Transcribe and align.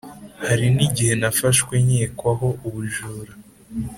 Hari 0.47 0.67
n 0.75 0.77
igihe 0.87 1.13
nafashwe 1.21 1.73
nkekwaho 1.85 2.47
ubujura 2.67 3.33